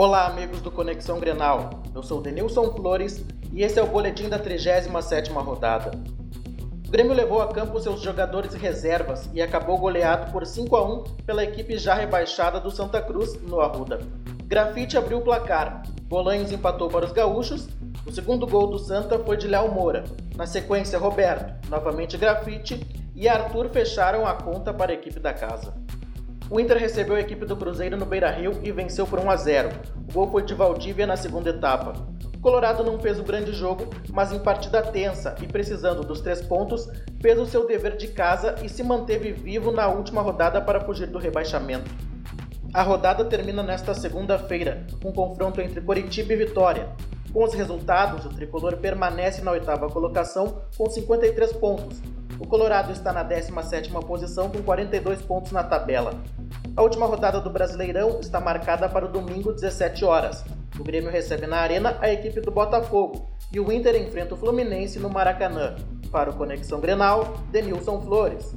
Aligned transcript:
Olá, 0.00 0.28
amigos 0.28 0.60
do 0.60 0.70
Conexão 0.70 1.18
Grenal. 1.18 1.82
Eu 1.92 2.04
sou 2.04 2.22
Denilson 2.22 2.72
Flores 2.72 3.20
e 3.52 3.64
esse 3.64 3.80
é 3.80 3.82
o 3.82 3.88
boletim 3.88 4.28
da 4.28 4.38
37ª 4.38 5.42
rodada. 5.42 5.90
O 6.86 6.88
Grêmio 6.88 7.12
levou 7.12 7.42
a 7.42 7.48
campo 7.48 7.80
seus 7.80 8.00
jogadores 8.00 8.54
reservas 8.54 9.28
e 9.34 9.42
acabou 9.42 9.76
goleado 9.76 10.30
por 10.30 10.46
5 10.46 10.76
a 10.76 10.86
1 10.86 11.02
pela 11.26 11.42
equipe 11.42 11.76
já 11.78 11.94
rebaixada 11.94 12.60
do 12.60 12.70
Santa 12.70 13.02
Cruz 13.02 13.42
no 13.42 13.60
Arruda. 13.60 13.98
Grafite 14.44 14.96
abriu 14.96 15.18
o 15.18 15.22
placar, 15.22 15.82
Bolanhos 16.04 16.52
empatou 16.52 16.88
para 16.88 17.04
os 17.04 17.10
gaúchos, 17.10 17.68
o 18.06 18.12
segundo 18.12 18.46
gol 18.46 18.68
do 18.68 18.78
Santa 18.78 19.18
foi 19.18 19.36
de 19.36 19.48
Léo 19.48 19.72
Moura. 19.72 20.04
Na 20.36 20.46
sequência, 20.46 20.96
Roberto, 20.96 21.68
novamente 21.68 22.16
Grafite 22.16 22.86
e 23.16 23.28
Arthur 23.28 23.68
fecharam 23.68 24.24
a 24.24 24.34
conta 24.34 24.72
para 24.72 24.92
a 24.92 24.94
equipe 24.94 25.18
da 25.18 25.34
casa. 25.34 25.74
O 26.50 26.58
Inter 26.58 26.78
recebeu 26.78 27.14
a 27.14 27.20
equipe 27.20 27.44
do 27.44 27.56
Cruzeiro 27.56 27.96
no 27.96 28.06
Beira-Rio 28.06 28.58
e 28.62 28.72
venceu 28.72 29.06
por 29.06 29.18
1 29.18 29.30
a 29.30 29.36
0. 29.36 29.68
O 30.08 30.12
gol 30.12 30.30
foi 30.30 30.42
de 30.42 30.54
Valdívia 30.54 31.06
na 31.06 31.14
segunda 31.14 31.50
etapa. 31.50 31.92
O 32.34 32.40
Colorado 32.40 32.82
não 32.82 32.98
fez 32.98 33.20
o 33.20 33.22
grande 33.22 33.52
jogo, 33.52 33.90
mas 34.10 34.32
em 34.32 34.38
partida 34.38 34.80
tensa 34.80 35.34
e 35.42 35.46
precisando 35.46 36.02
dos 36.02 36.22
três 36.22 36.40
pontos, 36.40 36.88
fez 37.20 37.38
o 37.38 37.44
seu 37.44 37.66
dever 37.66 37.98
de 37.98 38.08
casa 38.08 38.54
e 38.62 38.68
se 38.68 38.82
manteve 38.82 39.30
vivo 39.32 39.70
na 39.70 39.88
última 39.88 40.22
rodada 40.22 40.58
para 40.62 40.80
fugir 40.80 41.08
do 41.08 41.18
rebaixamento. 41.18 41.90
A 42.72 42.82
rodada 42.82 43.26
termina 43.26 43.62
nesta 43.62 43.92
segunda-feira, 43.92 44.86
com 45.02 45.10
um 45.10 45.12
confronto 45.12 45.60
entre 45.60 45.82
Coritiba 45.82 46.32
e 46.32 46.36
Vitória. 46.36 46.88
Com 47.30 47.44
os 47.44 47.52
resultados, 47.52 48.24
o 48.24 48.30
tricolor 48.30 48.78
permanece 48.78 49.42
na 49.42 49.50
oitava 49.50 49.90
colocação 49.90 50.62
com 50.78 50.88
53 50.88 51.52
pontos. 51.54 52.00
O 52.38 52.46
Colorado 52.46 52.92
está 52.92 53.12
na 53.12 53.24
17ª 53.24 54.02
posição 54.06 54.48
com 54.48 54.62
42 54.62 55.20
pontos 55.22 55.50
na 55.50 55.64
tabela. 55.64 56.12
A 56.78 56.82
última 56.82 57.06
rodada 57.06 57.40
do 57.40 57.50
Brasileirão 57.50 58.20
está 58.20 58.38
marcada 58.38 58.88
para 58.88 59.04
o 59.04 59.08
domingo, 59.08 59.52
17 59.52 60.04
horas. 60.04 60.44
O 60.78 60.84
Grêmio 60.84 61.10
recebe 61.10 61.44
na 61.44 61.56
Arena 61.56 61.98
a 62.00 62.08
equipe 62.08 62.40
do 62.40 62.52
Botafogo 62.52 63.28
e 63.52 63.58
o 63.58 63.72
Inter 63.72 64.00
enfrenta 64.00 64.34
o 64.34 64.36
Fluminense 64.36 64.96
no 65.00 65.10
Maracanã. 65.10 65.74
Para 66.12 66.30
o 66.30 66.36
Conexão 66.36 66.78
Grenal, 66.78 67.34
Denilson 67.50 68.00
Flores. 68.00 68.54